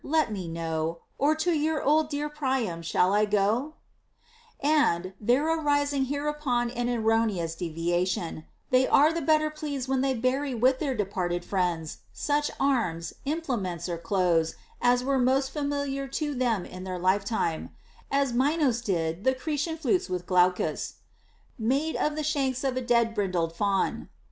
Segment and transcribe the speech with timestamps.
[0.03, 1.77] Let me know; Or to your
[2.09, 3.75] dear old Priam shall I go
[4.59, 10.01] 1 t And (there arising hereupon an erroneous deviation) they are the better pleased when
[10.01, 16.07] they bury with their departed friends such arms, implements, or clothes as were most familiar
[16.07, 17.69] to them in their lifetime;
[18.09, 20.95] as Minos did the Cretan flutes with Glaucus,
[21.59, 24.09] Made of the shanks of a dead brindled fawn.